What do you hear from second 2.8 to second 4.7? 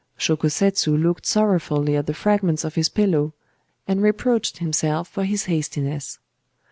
pillow, and reproached